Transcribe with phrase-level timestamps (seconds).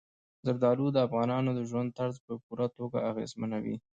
[0.45, 3.75] زردالو د افغانانو د ژوند طرز په پوره توګه اغېزمنوي.